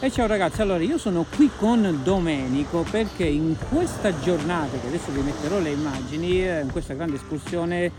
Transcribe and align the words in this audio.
E 0.00 0.12
ciao 0.12 0.28
ragazzi, 0.28 0.62
allora 0.62 0.80
io 0.84 0.96
sono 0.96 1.26
qui 1.34 1.50
con 1.56 2.02
Domenico 2.04 2.86
perché 2.88 3.24
in 3.24 3.56
questa 3.68 4.16
giornata, 4.20 4.78
che 4.78 4.86
adesso 4.86 5.10
vi 5.10 5.22
metterò 5.22 5.58
le 5.58 5.70
immagini, 5.70 6.46
eh, 6.46 6.60
in 6.60 6.70
questa 6.70 6.94
grande 6.94 7.16
escursione 7.16 7.90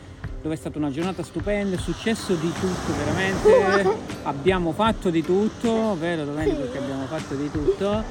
dove 0.41 0.53
è 0.53 0.57
stata 0.57 0.77
una 0.77 0.91
giornata 0.91 1.23
stupenda, 1.23 1.75
è 1.75 1.77
successo 1.77 2.35
di 2.35 2.49
tutto 2.53 2.93
veramente, 2.95 3.97
abbiamo 4.23 4.71
fatto 4.71 5.09
di 5.09 5.21
tutto, 5.21 5.97
vero 5.99 6.23
Domenico 6.23 6.71
che 6.71 6.77
abbiamo 6.77 7.05
fatto 7.05 7.35
di 7.35 7.51
tutto, 7.51 8.01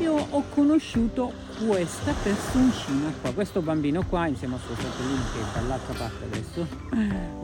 io 0.00 0.26
ho 0.28 0.42
conosciuto 0.52 1.32
questa 1.68 2.12
personcina 2.20 3.12
qua, 3.20 3.30
questo 3.32 3.60
bambino 3.60 4.04
qua 4.08 4.26
insieme 4.26 4.56
a 4.56 4.58
suo 4.58 4.74
fratellino 4.74 5.22
che 5.32 5.38
è 5.38 5.60
dall'altra 5.60 5.94
parte 5.94 6.24
adesso, 6.24 6.66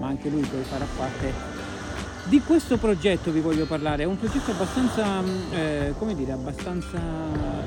ma 0.01 0.09
anche 0.09 0.29
lui 0.29 0.41
poi 0.41 0.65
farà 0.65 0.87
parte 0.97 1.72
di 2.25 2.41
questo 2.41 2.77
progetto 2.77 3.31
vi 3.31 3.41
voglio 3.41 3.67
parlare, 3.67 4.05
è 4.05 4.07
un 4.07 4.19
progetto 4.19 4.53
abbastanza, 4.53 5.23
eh, 5.51 5.95
come 5.99 6.15
dire, 6.15 6.33
abbastanza, 6.33 6.99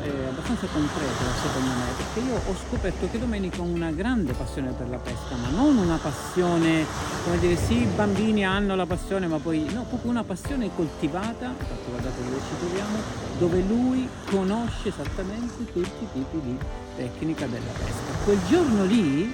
eh, 0.04 0.28
abbastanza 0.30 0.68
concreto 0.72 1.24
secondo 1.42 1.70
me, 1.70 1.84
perché 1.98 2.20
io 2.20 2.36
ho 2.36 2.56
scoperto 2.68 3.08
che 3.12 3.20
Domenico 3.20 3.62
ha 3.62 3.66
una 3.66 3.92
grande 3.92 4.34
passione 4.34 4.72
per 4.72 4.90
la 4.90 4.98
pesca, 4.98 5.36
ma 5.36 5.50
non 5.50 5.78
una 5.78 5.98
passione, 5.98 6.86
come 7.24 7.40
dire, 7.40 7.58
sì, 7.58 7.82
i 7.82 7.90
bambini 7.96 8.46
hanno 8.46 8.76
la 8.76 8.86
passione, 8.86 9.28
ma 9.28 9.38
poi 9.40 9.68
no, 9.74 9.84
proprio 9.84 10.12
una 10.12 10.24
passione 10.24 10.70
coltivata, 10.74 11.48
infatti 11.48 11.90
guardate 11.90 12.24
dove 12.24 12.38
ci 12.38 12.58
troviamo, 12.60 12.98
dove 13.38 13.62
lui 13.62 14.08
conosce 14.30 14.90
esattamente 14.90 15.66
tutti 15.72 16.04
i 16.04 16.08
tipi 16.14 16.42
di 16.42 16.58
tecnica 16.96 17.46
della 17.46 17.72
pesca. 17.78 18.24
Quel 18.24 18.40
giorno 18.48 18.86
lì 18.86 19.34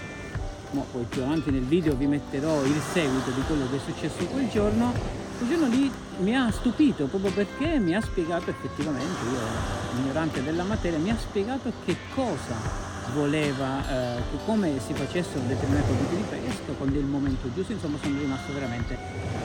mo 0.72 0.86
poi 0.92 1.04
più 1.04 1.22
avanti 1.22 1.52
nel 1.52 1.64
video 1.64 1.96
vi 1.96 2.08
metterò 2.08 2.64
il 2.64 2.82
seguito 2.94 3.32
di 3.32 3.42
quello 3.42 3.70
che 3.70 3.76
è 3.76 3.80
successo 3.80 4.26
quel 4.26 4.50
giorno, 4.50 4.94
quel 5.38 5.50
giorno 5.50 5.68
lì 5.68 5.92
mi 6.20 6.36
ha 6.36 6.52
stupito 6.52 7.06
proprio 7.06 7.32
perché 7.32 7.80
mi 7.80 7.96
ha 7.96 8.02
spiegato 8.02 8.50
effettivamente, 8.50 9.20
io 9.32 10.02
ignorante 10.02 10.44
della 10.44 10.64
materia, 10.64 10.98
mi 10.98 11.10
ha 11.10 11.18
spiegato 11.18 11.72
che 11.86 11.96
cosa 12.14 12.90
voleva, 13.14 14.18
eh, 14.18 14.22
come 14.46 14.80
si 14.86 14.94
facesse 14.94 15.38
un 15.38 15.48
determinato 15.48 15.92
tipo 15.92 16.16
di 16.16 16.24
pesca, 16.30 16.72
con 16.78 16.90
il 16.90 17.04
momento 17.04 17.52
giusto, 17.54 17.74
insomma 17.74 17.98
sono 18.02 18.18
rimasto 18.18 18.54
veramente 18.54 18.98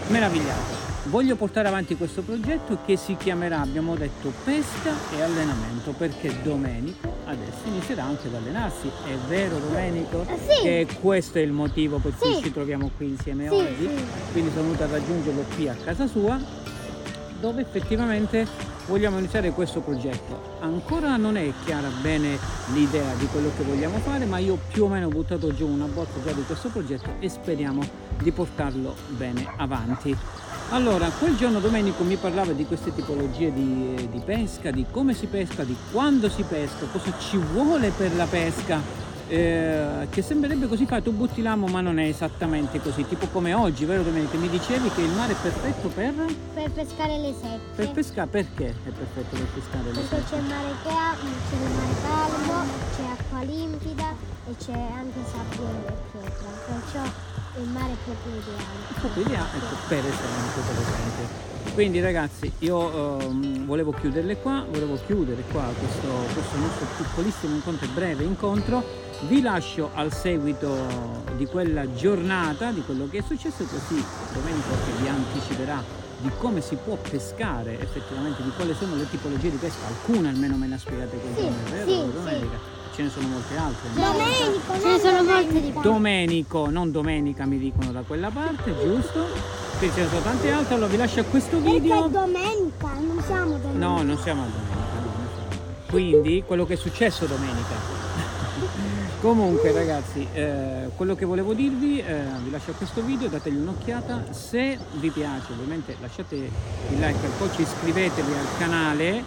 meravigliato. 0.09 0.95
Voglio 1.05 1.35
portare 1.37 1.69
avanti 1.69 1.97
questo 1.97 2.23
progetto 2.23 2.79
che 2.85 2.97
si 2.97 3.17
chiamerà, 3.17 3.61
abbiamo 3.61 3.97
detto, 3.97 4.33
pesca 4.45 4.93
e 5.17 5.23
allenamento, 5.23 5.93
perché 5.93 6.33
Domenico 6.43 7.16
adesso 7.27 7.59
inizierà 7.67 8.05
anche 8.05 8.29
ad 8.29 8.35
allenarsi. 8.35 8.89
È 9.05 9.15
vero 9.29 9.59
Domenico? 9.59 10.23
Eh, 10.29 10.39
sì. 10.39 10.63
Che 10.63 10.87
questo 11.01 11.39
è 11.39 11.43
il 11.43 11.53
motivo 11.53 11.99
per 11.99 12.15
cui 12.17 12.35
Sì. 12.37 12.43
ci 12.45 12.53
troviamo 12.53 12.91
qui 12.97 13.09
insieme 13.09 13.49
Sì, 13.49 13.55
oggi. 13.55 13.89
sì. 13.97 14.05
Quindi 14.33 14.51
sono 14.51 14.63
venuta 14.63 14.85
a 14.85 14.89
raggiungerlo 14.89 15.45
qui 15.55 15.69
a 15.69 15.75
casa 15.85 16.07
sua, 16.07 16.39
dove 17.41 17.61
effettivamente 17.63 18.47
vogliamo 18.87 19.19
iniziare 19.19 19.51
questo 19.51 19.81
progetto. 19.81 20.55
Ancora 20.61 21.17
non 21.17 21.37
è 21.37 21.53
chiara 21.65 21.89
bene 22.01 22.39
l'idea 22.73 23.13
di 23.19 23.27
quello 23.27 23.51
che 23.57 23.65
vogliamo 23.65 23.99
fare, 23.99 24.25
ma 24.25 24.39
io 24.39 24.59
più 24.73 24.85
o 24.85 24.89
meno 24.89 25.07
ho 25.07 25.11
buttato 25.11 25.53
giù 25.53 25.67
una 25.67 25.87
bozza 25.87 26.23
già 26.25 26.33
di 26.33 26.43
questo 26.45 26.69
progetto 26.69 27.11
e 27.19 27.29
speriamo 27.29 27.83
di 28.23 28.31
portarlo 28.31 28.95
bene 29.09 29.45
avanti. 29.57 30.17
Allora, 30.71 31.09
quel 31.11 31.37
giorno 31.37 31.61
Domenico 31.61 32.03
mi 32.03 32.17
parlava 32.17 32.53
di 32.53 32.67
queste 32.67 32.93
tipologie 32.93 33.53
di, 33.53 34.09
di 34.11 34.21
pesca, 34.25 34.71
di 34.73 34.85
come 34.91 35.15
si 35.15 35.27
pesca, 35.27 35.63
di 35.63 35.77
quando 35.93 36.29
si 36.29 36.43
pesca, 36.43 36.87
cosa 36.91 37.13
ci 37.19 37.37
vuole 37.37 37.91
per 37.91 38.15
la 38.17 38.27
pesca. 38.27 39.05
eh, 39.29 40.07
che 40.11 40.23
sembrerebbe 40.23 40.67
così 40.69 40.87
fare, 40.87 41.03
tu 41.03 41.13
butti 41.13 41.41
l'amo 41.43 41.67
ma 41.67 41.81
non 41.81 41.99
è 41.99 42.05
esattamente 42.07 42.81
così, 42.81 43.07
tipo 43.07 43.27
come 43.33 43.55
oggi, 43.55 43.85
vero 43.85 44.03
Domenico? 44.03 44.37
Mi 44.39 44.49
dicevi 44.49 44.89
che 44.91 45.03
il 45.03 45.11
mare 45.11 45.33
è 45.33 45.37
perfetto 45.41 45.89
per, 45.89 46.15
Per 46.55 46.71
pescare 46.73 47.19
le 47.19 47.33
seppie. 47.33 47.61
per 47.77 47.91
pescare, 47.93 48.29
perché 48.29 48.67
è 48.67 48.91
perfetto 48.91 49.37
per 49.37 49.47
pescare 49.55 49.85
le 49.85 50.01
Perché 50.01 50.25
c'è 50.29 50.37
il 50.37 50.45
mare 50.45 50.69
che 50.83 50.89
ha, 50.91 51.15
c'è 51.49 51.57
il 51.57 51.75
mare 51.75 51.95
calmo, 52.03 52.65
c'è 52.97 53.03
acqua 53.19 53.43
limpida 53.43 54.15
e 54.49 54.55
c'è 54.65 54.73
anche 54.73 55.21
sabbia 55.31 55.71
e 55.87 55.93
pietra. 56.13 56.49
Perciò 56.67 57.36
il 57.61 57.69
mare 57.69 57.93
è 57.93 57.97
proprio 58.05 58.33
ideale. 58.33 59.01
Proprio 59.01 59.23
ideale, 59.25 59.57
ecco, 59.57 59.77
per 59.89 59.99
esempio, 59.99 60.63
per 60.63 60.77
esempio. 60.83 61.45
Quindi 61.75 62.01
ragazzi, 62.01 62.51
io 62.61 63.21
ehm, 63.21 63.67
volevo 63.67 63.93
chiuderle 63.93 64.37
qua, 64.39 64.65
volevo 64.69 64.99
chiudere 65.05 65.43
qua 65.51 65.71
questo, 65.79 66.09
questo 66.33 66.57
nostro 66.57 66.87
piccolissimo 66.97 67.55
incontro, 67.55 67.87
breve 67.89 68.25
incontro. 68.25 69.05
Vi 69.29 69.41
lascio 69.43 69.91
al 69.95 70.13
seguito 70.13 71.25
di 71.37 71.47
quella 71.47 71.93
giornata, 71.95 72.71
di 72.71 72.83
quello 72.83 73.09
che 73.11 73.19
è 73.19 73.23
successo, 73.23 73.65
così 73.65 74.03
Domenico 74.33 74.71
che 74.85 75.03
vi 75.03 75.09
anticiperà 75.09 75.83
di 76.19 76.31
come 76.39 76.63
si 76.63 76.77
può 76.77 76.97
pescare 76.97 77.79
effettivamente, 77.79 78.43
di 78.43 78.51
quali 78.57 78.75
sono 78.75 78.95
le 78.95 79.09
tipologie 79.09 79.51
di 79.51 79.57
pesca, 79.57 79.87
alcune 79.87 80.29
almeno 80.29 80.57
me 80.57 80.67
ne 80.67 80.75
ha 80.77 80.79
spiegate 80.79 81.19
quel 81.19 81.35
Sì, 81.35 81.73
è 81.73 81.85
vero 81.85 81.91
sì, 81.91 82.13
Domenica? 82.13 82.59
Ce 82.97 83.03
ne 83.03 83.11
sono 83.11 83.29
molte 83.29 83.57
altre. 83.59 83.89
no? 83.93 84.13
Domenico, 84.13 84.73
Ce 84.81 84.89
ne 84.89 84.99
sono 84.99 85.23
molte 85.23 85.61
di. 85.61 85.73
Domenico, 85.83 86.71
non 86.71 86.91
domenica 86.91 87.45
mi 87.45 87.59
dicono 87.59 87.93
da 87.93 88.01
quella 88.01 88.31
parte, 88.31 88.75
giusto? 88.83 89.27
Qui 89.79 89.91
ce 89.95 90.01
ne 90.01 90.09
sono 90.09 90.21
tante 90.23 90.51
altre, 90.51 90.75
allora 90.75 90.89
vi 90.91 90.97
lascio 90.97 91.21
a 91.21 91.25
questo 91.25 91.59
video. 91.61 92.09
domenica, 92.09 92.89
non 92.99 93.23
siamo 93.23 93.59
domenica. 93.59 93.87
No, 93.87 94.03
non 94.03 94.19
siamo 94.19 94.43
a 94.43 94.47
domenica, 94.47 95.01
no. 95.01 95.85
Quindi 95.91 96.43
quello 96.47 96.65
che 96.65 96.73
è 96.73 96.77
successo 96.77 97.27
domenica. 97.27 97.75
Comunque 99.21 99.73
ragazzi, 99.73 100.27
eh, 100.33 100.89
quello 100.97 101.15
che 101.15 101.27
volevo 101.27 101.53
dirvi, 101.53 101.99
eh, 102.01 102.15
vi 102.45 102.51
lascio 102.51 102.71
a 102.71 102.75
questo 102.75 103.03
video, 103.03 103.29
dategli 103.29 103.57
un'occhiata, 103.57 104.25
se 104.31 104.79
vi 104.93 105.11
piace 105.11 105.53
ovviamente 105.53 105.97
lasciate 106.01 106.35
il 106.37 106.99
like 106.99 107.27
e 107.27 107.29
poi 107.37 107.49
iscrivetevi 107.57 108.33
al 108.33 108.47
canale, 108.59 109.23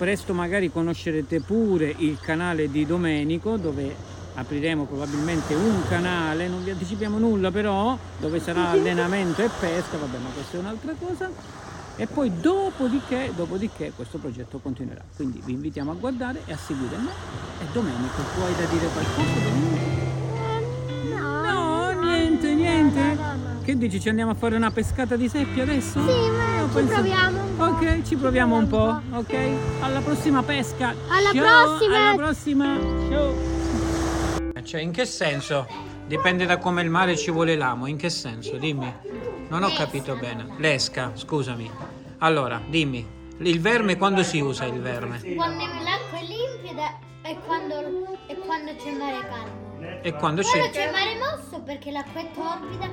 presto 0.00 0.32
magari 0.32 0.72
conoscerete 0.72 1.40
pure 1.40 1.94
il 1.98 2.18
canale 2.18 2.70
di 2.70 2.86
Domenico 2.86 3.58
dove 3.58 3.94
apriremo 4.32 4.84
probabilmente 4.84 5.54
un 5.54 5.82
canale, 5.90 6.48
non 6.48 6.64
vi 6.64 6.70
anticipiamo 6.70 7.18
nulla 7.18 7.50
però, 7.50 7.98
dove 8.18 8.40
sarà 8.40 8.70
allenamento 8.72 9.42
e 9.42 9.50
pesca, 9.60 9.98
vabbè 9.98 10.16
ma 10.16 10.30
questa 10.30 10.56
è 10.56 10.60
un'altra 10.60 10.94
cosa. 10.98 11.30
E 11.96 12.06
poi 12.06 12.32
dopodiché, 12.40 13.30
dopodiché 13.36 13.92
questo 13.94 14.16
progetto 14.16 14.58
continuerà. 14.58 15.04
Quindi 15.14 15.42
vi 15.44 15.52
invitiamo 15.52 15.90
a 15.90 15.94
guardare 15.94 16.40
e 16.46 16.52
a 16.54 16.56
seguire 16.56 16.96
me 16.96 17.10
e 17.60 17.66
Domenico. 17.70 18.22
Tu 18.34 18.40
hai 18.40 18.56
da 18.56 18.64
dire 18.72 18.86
qualcosa 18.86 19.50
Domenico? 19.50 20.09
Che 23.70 23.78
dici? 23.78 24.00
Ci 24.00 24.08
andiamo 24.08 24.32
a 24.32 24.34
fare 24.34 24.56
una 24.56 24.72
pescata 24.72 25.14
di 25.14 25.28
seppia 25.28 25.62
adesso? 25.62 26.00
Sì, 26.04 26.28
ma 26.28 26.66
ci 26.74 26.86
proviamo 26.86 27.40
un 27.40 27.56
po'. 27.56 27.64
Ok, 27.66 28.02
ci 28.02 28.16
proviamo 28.16 28.56
un 28.56 28.66
po'. 28.66 29.00
Ok? 29.12 29.36
Alla 29.78 30.00
prossima 30.00 30.42
pesca. 30.42 30.92
Alla 31.06 31.30
Ciao, 31.32 31.76
prossima. 31.76 32.08
Alla 32.08 32.16
prossima. 32.16 32.78
Ciao. 33.08 33.34
Cioè, 34.64 34.80
in 34.80 34.90
che 34.90 35.04
senso? 35.04 35.68
Dipende 36.08 36.46
da 36.46 36.58
come 36.58 36.82
il 36.82 36.90
mare 36.90 37.16
ci 37.16 37.30
vuole 37.30 37.54
l'amo. 37.54 37.86
In 37.86 37.96
che 37.96 38.10
senso? 38.10 38.56
Dimmi. 38.56 38.92
Non 39.46 39.62
ho 39.62 39.70
capito 39.70 40.16
bene. 40.16 40.48
L'esca, 40.56 41.12
scusami. 41.14 41.70
Allora, 42.18 42.60
dimmi. 42.66 43.06
Il 43.38 43.60
verme 43.60 43.96
quando 43.96 44.24
si 44.24 44.40
usa 44.40 44.64
il 44.64 44.80
verme? 44.80 45.20
Quando 45.36 45.64
l'acqua 45.64 46.18
è 46.18 46.24
limpida 46.24 46.98
e 47.22 47.38
quando, 47.46 48.18
e 48.26 48.34
quando 48.34 48.74
c'è 48.74 48.90
il 48.90 48.96
mare 48.96 49.28
calmo. 49.28 49.69
E 50.02 50.12
quando 50.14 50.42
c'è... 50.42 50.70
c'è 50.70 50.86
il 50.86 50.92
mare 50.92 51.16
mosso 51.18 51.60
perché 51.62 51.90
l'acqua 51.90 52.20
è 52.20 52.30
torbida 52.32 52.88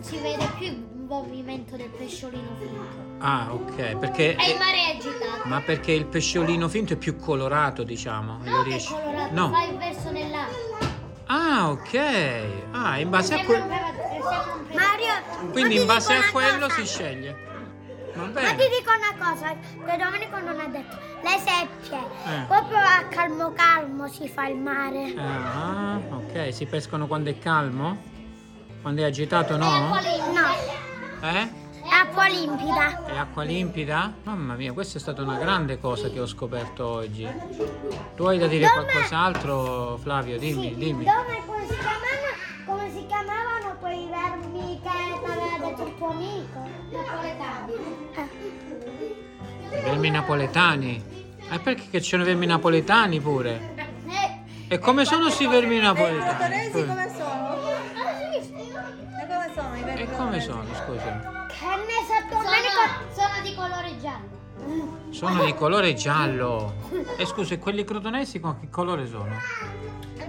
si 0.00 0.18
vede 0.18 0.48
più 0.58 0.66
il 0.66 0.84
movimento 1.08 1.76
del 1.76 1.88
pesciolino 1.88 2.56
finto. 2.58 3.04
Ah, 3.18 3.48
ok, 3.52 3.96
perché... 3.96 4.36
E 4.36 4.50
il 4.50 4.58
mare 4.58 4.76
è 4.76 4.96
agitato. 4.96 5.48
Ma 5.48 5.60
perché 5.60 5.92
il 5.92 6.06
pesciolino 6.06 6.68
finto 6.68 6.92
è 6.94 6.96
più 6.96 7.16
colorato, 7.16 7.82
diciamo? 7.82 8.40
lo 8.42 8.50
No, 8.50 8.62
che 8.62 8.76
è 8.76 8.82
colorato, 8.82 9.34
No. 9.34 9.50
fa 9.50 9.64
il 9.64 9.76
verso 9.78 10.10
nell'acqua. 10.10 10.78
Ah, 11.26 11.70
ok. 11.70 12.44
Ah, 12.72 12.98
in 12.98 13.10
base 13.10 13.34
a 13.34 13.44
quello... 13.44 13.64
Mario, 13.66 15.50
Quindi 15.52 15.76
in 15.76 15.86
base 15.86 16.14
a 16.14 16.30
quello 16.30 16.68
si 16.70 16.86
sceglie. 16.86 17.44
Ma 18.16 18.40
ti 18.54 18.64
dico 18.68 18.90
una 18.96 19.14
cosa 19.28 19.50
che 19.50 19.96
Domenico 20.02 20.38
non 20.38 20.58
ha 20.60 20.66
detto. 20.68 20.96
Le 21.22 21.38
seppie, 21.38 21.98
Eh. 21.98 22.44
proprio 22.46 22.78
a 22.78 23.04
calmo 23.10 23.52
calmo 23.52 24.08
si 24.08 24.28
fa 24.28 24.46
il 24.48 24.56
mare. 24.56 25.14
Ah, 25.16 25.98
ok, 26.10 26.52
si 26.52 26.64
pescano 26.66 27.06
quando 27.06 27.30
è 27.30 27.38
calmo? 27.38 28.14
Quando 28.80 29.02
è 29.02 29.04
agitato 29.04 29.56
no? 29.56 29.68
No, 29.68 29.96
Eh? 29.98 31.42
è 31.82 31.88
acqua 31.92 32.28
limpida. 32.28 33.04
È 33.04 33.16
acqua 33.16 33.42
limpida? 33.42 34.12
Mamma 34.22 34.54
mia, 34.54 34.72
questa 34.72 34.98
è 34.98 35.00
stata 35.00 35.22
una 35.22 35.36
grande 35.38 35.78
cosa 35.78 36.08
che 36.08 36.20
ho 36.20 36.26
scoperto 36.26 36.86
oggi. 36.86 37.26
Tu 38.14 38.24
hai 38.24 38.38
da 38.38 38.46
dire 38.46 38.66
Dove- 38.66 38.90
qualcos'altro, 38.90 39.98
Flavio? 39.98 40.38
Dimmi, 40.38 40.68
Sì, 40.68 40.74
dimmi. 40.76 41.04
Dove 41.04 41.42
vermi 49.86 50.10
napoletani. 50.10 51.02
E 51.48 51.58
perché 51.60 51.88
che 51.90 52.02
ci 52.02 52.10
sono 52.10 52.22
i 52.22 52.26
vermi 52.26 52.46
napoletani 52.46 53.20
pure? 53.20 53.74
Eh, 54.06 54.74
E 54.74 54.78
come 54.80 55.04
sono 55.04 55.22
questi 55.22 55.46
vermi 55.46 55.76
E 55.76 55.78
i 55.78 55.82
napoletani? 55.82 56.70
Scusa. 56.70 56.86
come 56.86 57.12
sono? 57.16 57.58
E 59.16 59.26
come 59.28 59.50
sono 59.54 59.76
i 59.76 59.82
vermi 59.82 60.00
E 60.02 60.16
come 60.16 60.40
sono, 60.40 60.64
scusa? 60.74 61.44
Che 61.46 61.64
ne 61.64 62.04
sa 62.06 62.34
Domenico? 62.34 63.12
Sono, 63.12 63.40
di 63.42 63.54
colore 63.54 63.96
giallo. 64.00 65.10
Sono 65.10 65.44
di 65.44 65.54
colore 65.54 65.94
giallo. 65.94 66.74
E 67.16 67.24
scusa, 67.26 67.54
e 67.54 67.58
quelli 67.58 67.84
crotonesi 67.84 68.40
con 68.40 68.58
che 68.58 68.68
colore 68.68 69.06
sono? 69.06 69.34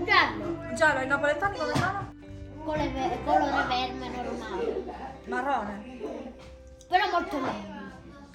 Giallo, 0.06 0.76
Giallo, 0.76 1.02
i 1.02 1.08
napoletani 1.08 1.58
come 1.58 1.74
sono? 1.74 2.14
colore, 2.64 2.90
ve- 2.90 3.18
colore 3.26 3.66
verme 3.68 4.10
normale, 4.10 4.84
Marrone. 5.26 6.02
però 6.88 7.06
molto 7.12 7.40
lento. 7.40 7.77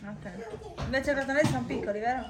Ok. 0.04 0.84
Invece 0.84 1.10
i 1.10 1.14
crotonesi 1.14 1.46
sono 1.46 1.64
piccoli, 1.66 1.98
vero? 2.00 2.24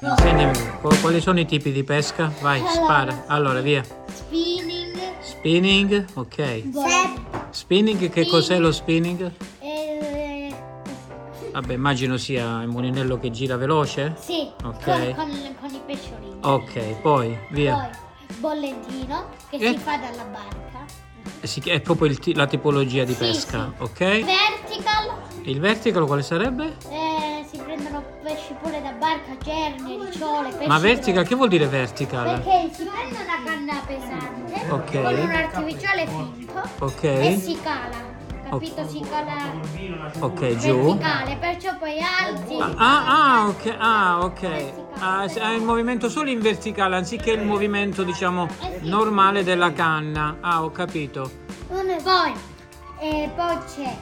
Insegnami, 0.00 0.58
qu- 0.80 1.00
quali 1.00 1.20
sono 1.20 1.38
i 1.40 1.46
tipi 1.46 1.70
di 1.70 1.84
pesca? 1.84 2.32
Vai, 2.40 2.58
Allora. 2.60 2.72
spara. 2.74 3.24
Allora, 3.26 3.60
via. 3.60 3.82
Spinning, 4.12 4.96
Spinning, 5.20 6.04
ok. 6.14 6.62
Spinning, 7.50 8.10
che 8.10 8.26
cos'è 8.26 8.58
lo 8.58 8.72
spinning? 8.72 9.30
eh, 9.60 10.52
Vabbè, 11.52 11.74
immagino 11.74 12.16
sia 12.16 12.46
un 12.56 12.66
mulinello 12.70 13.18
che 13.18 13.30
gira 13.30 13.56
veloce. 13.56 14.14
sì, 14.18 14.50
Ok. 14.64 14.84
con, 14.84 15.14
con- 15.14 15.54
con 15.60 15.70
i 15.74 15.80
pesciolini. 15.86 16.38
Ok, 16.40 17.00
poi, 17.02 17.38
via. 17.50 17.74
Poi 17.76 18.36
bollentino 18.38 19.26
che 19.50 19.56
Eh? 19.56 19.68
si 19.72 19.78
fa 19.78 19.96
dalla 19.98 20.24
barca. 20.24 20.60
Si 21.42 21.60
È 21.60 21.80
proprio 21.80 22.08
il 22.08 22.18
la 22.36 22.46
tipologia 22.46 23.04
di 23.04 23.12
Sì, 23.12 23.18
pesca, 23.18 23.72
sì. 23.76 23.82
ok? 23.82 23.98
Vertical, 23.98 25.12
Il 25.42 25.60
vertical 25.60 26.06
quale 26.06 26.22
sarebbe? 26.22 26.76
eh, 26.88 27.01
pesci 28.62 28.68
pure 28.68 28.82
da 28.82 28.92
barca, 28.92 29.36
cernie, 29.42 30.04
ricciole, 30.04 30.48
pesci 30.50 30.66
Ma 30.66 30.78
vertical, 30.78 31.26
che 31.26 31.34
vuol 31.34 31.48
dire 31.48 31.66
vertical? 31.66 32.40
Perché 32.40 32.70
si 32.72 32.84
prende 32.84 33.16
una 33.22 33.42
canna 33.44 33.82
pesante 33.86 34.70
Ok. 34.70 35.02
con 35.02 35.18
un 35.18 35.30
artificiale 35.30 36.06
finto 36.06 36.62
Ok. 36.78 37.02
e 37.02 37.38
si 37.38 37.58
cala, 37.60 37.96
capito? 38.48 38.88
Si 38.88 39.00
cala 39.00 39.80
Ok, 40.20 40.56
giù. 40.56 40.82
verticale, 40.84 41.36
perciò 41.36 41.76
poi 41.78 41.98
alzi. 42.00 42.56
Ah, 42.58 42.74
ah, 42.76 43.34
ah, 43.34 43.48
ok, 43.48 43.76
ah, 43.78 44.24
ok. 44.24 44.72
Ah, 44.98 45.24
è 45.24 45.54
il 45.54 45.62
movimento 45.62 46.08
solo 46.08 46.30
in 46.30 46.40
verticale 46.40 46.96
anziché 46.96 47.32
il 47.32 47.44
movimento, 47.44 48.04
diciamo, 48.04 48.46
normale 48.82 49.42
della 49.42 49.72
canna. 49.72 50.36
Ah, 50.40 50.62
ho 50.62 50.70
capito. 50.70 51.30
Poi, 51.68 52.32
eh, 53.00 53.30
poi 53.34 53.58
c'è 53.74 53.96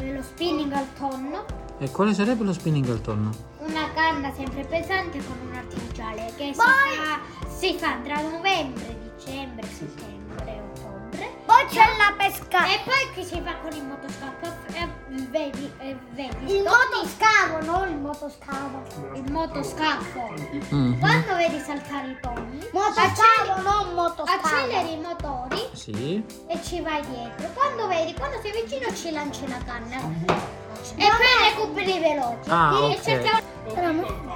eh, 0.00 0.12
lo 0.14 0.22
spinning 0.22 0.72
al 0.72 0.86
tonno, 0.98 1.44
E 1.78 1.90
quale 1.90 2.14
sarebbe 2.14 2.44
lo 2.44 2.52
spinning 2.52 2.88
al 2.88 3.00
tonno? 3.00 3.30
Una 3.66 3.90
canna 3.92 4.32
sempre 4.34 4.64
pesante 4.64 5.18
con 5.24 5.36
un 5.48 5.54
artificiale 5.56 6.32
che 6.36 6.52
si 6.52 6.60
fa, 6.60 7.20
si 7.48 7.74
fa 7.78 7.96
tra 8.02 8.20
novembre, 8.20 8.96
dicembre, 9.16 9.66
settembre, 9.66 10.60
ottobre. 10.74 11.32
Poi 11.44 11.64
c'è 11.66 11.84
la 11.96 12.14
pesca. 12.16 12.66
E 12.66 12.80
poi 12.84 13.10
che 13.14 13.22
si 13.24 13.40
fa 13.44 13.56
con 13.58 13.72
il 13.72 13.84
motoscafo. 13.84 14.52
eh, 14.74 14.88
vedi, 15.30 15.70
eh, 15.78 15.96
vedi. 16.10 16.56
Il 16.56 16.62
motoscafo, 16.64 17.64
non 17.64 17.88
il 17.88 17.96
motoscafo. 17.98 19.10
Il 19.14 19.30
motoscafo. 19.30 20.32
Mhm. 20.70 20.98
Quando 20.98 21.34
vedi 21.36 21.58
saltare 21.60 22.08
i 22.10 22.16
tonni, 22.20 22.66
Motoscafo, 22.72 23.62
non 23.62 23.94
motoscafo. 23.94 24.46
acceleri 24.46 24.92
i 24.94 24.98
motori 25.00 25.68
Sì. 25.72 26.24
e 26.48 26.62
ci 26.62 26.80
vai 26.80 27.00
dietro. 27.06 27.48
Quando 27.54 27.86
vedi, 27.86 28.12
quando 28.14 28.40
sei 28.42 28.62
vicino 28.62 28.92
ci 28.94 29.10
lanci 29.12 29.46
la 29.46 29.58
canna. 29.64 30.53
E 30.96 31.06
poi 31.06 31.48
recuperi 31.50 31.98
veloce. 31.98 32.50
Ah, 32.50 32.78
ok. 32.80 33.00
cerchiamo- 33.02 33.42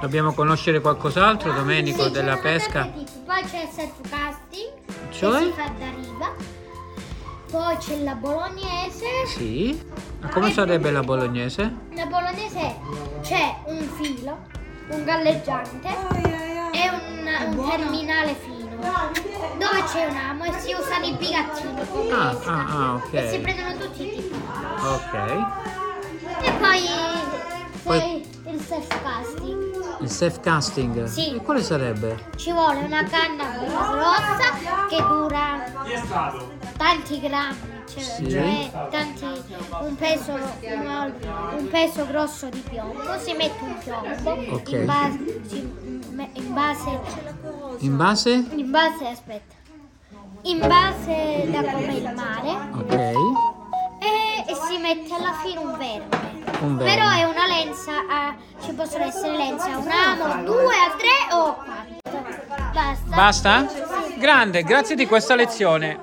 Dobbiamo 0.01 0.33
conoscere 0.33 0.79
qualcos'altro, 0.81 1.51
Domenico, 1.53 2.03
Sì, 2.03 2.11
della 2.11 2.37
pesca? 2.37 2.87
Poi 3.25 3.43
c'è 3.43 3.63
il 3.63 3.69
self 3.71 3.93
casting 4.09 4.71
Cioè? 5.11 5.39
che 5.39 5.45
si 5.45 5.51
fa 5.51 5.71
da 5.77 5.85
riva. 5.95 6.33
Poi 7.51 7.77
c'è 7.77 7.97
la 8.03 8.13
bolognese. 8.15 9.05
Sì. 9.27 9.81
Ma 10.21 10.29
come 10.29 10.51
sarebbe 10.51 10.91
la 10.91 11.01
bolognese? 11.01 11.73
La 11.95 12.05
bolognese 12.05 12.75
c'è 13.21 13.55
un 13.65 13.87
filo, 13.99 14.37
un 14.89 15.03
galleggiante 15.03 15.87
e 15.87 16.89
un, 16.89 17.57
un 17.57 17.69
terminale 17.69 18.35
fino 18.35 18.57
dove 19.57 19.83
c'è 19.91 20.05
un 20.05 20.15
amo 20.15 20.43
e 20.45 20.53
si 20.59 20.73
usano 20.73 21.05
i 21.05 21.15
pigattini 21.17 21.87
come 21.91 22.11
Ah, 22.11 22.37
ah, 22.45 22.65
ah, 22.67 22.93
ok. 22.95 23.13
e 23.13 23.29
si 23.29 23.39
prendono 23.39 23.75
tutti 23.77 24.03
i 24.03 24.09
tipi. 24.15 24.41
Ok. 24.83 25.78
E 26.41 26.51
poi, 26.59 26.83
Poi- 27.83 28.27
il 28.51 28.61
self 28.61 28.87
casting. 29.03 30.01
Il 30.01 30.09
self 30.09 30.39
casting? 30.39 31.03
Sì. 31.05 31.35
E 31.35 31.41
quale 31.41 31.61
sarebbe? 31.61 32.25
Ci 32.35 32.51
vuole 32.51 32.79
una 32.79 33.03
canna 33.03 33.49
grossa 33.57 34.87
che 34.87 34.97
dura 34.97 35.71
tanti 36.77 37.19
grammi, 37.19 37.83
cioè, 37.85 38.01
Sì. 38.03 38.29
cioè 38.29 38.71
tanti, 38.89 39.25
un, 39.81 39.95
peso, 39.95 40.31
un, 40.33 41.13
un 41.57 41.67
peso 41.69 42.07
grosso 42.07 42.47
di 42.47 42.59
piombo, 42.69 43.17
si 43.19 43.33
mette 43.33 43.61
un 43.63 43.77
piombo 43.83 44.53
Ok. 44.55 44.71
in, 44.71 44.85
base, 44.85 45.41
in 46.33 46.53
base, 46.53 46.99
In 47.79 47.97
base? 47.97 48.29
in 48.55 48.71
base, 48.71 49.07
aspetta, 49.07 49.55
in 50.43 50.59
base 50.59 51.47
da 51.51 51.61
come 51.71 51.93
il 51.95 52.13
mare 52.15 52.69
Ok. 52.73 53.28
E, 54.49 54.55
si 54.67 54.77
mette 54.77 55.13
alla 55.13 55.33
fine 55.43 55.59
un 55.59 55.77
verme. 55.77 56.07
Un 56.61 56.77
verme. 56.77 56.93
Però 56.93 57.09
è 57.09 57.23
una 57.23 57.47
lenza, 57.47 57.91
a- 58.09 58.35
ci 58.63 58.73
possono 58.73 59.05
essere 59.05 59.37
lenze 59.37 59.69
a 59.69 59.77
un 59.77 59.85
ramo, 59.87 60.43
due, 60.43 60.73
a 60.75 60.95
tre 60.97 61.35
o 61.35 61.45
a 61.47 61.53
quattro. 61.53 62.23
Basta. 62.73 63.15
Basta? 63.15 63.65
Grande, 64.17 64.63
grazie 64.63 64.95
di 64.95 65.05
questa 65.07 65.35
lezione. 65.35 65.99